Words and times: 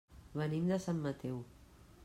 Venim 0.39 0.71
de 0.71 0.79
Sant 0.87 1.03
Mateu. 1.05 1.39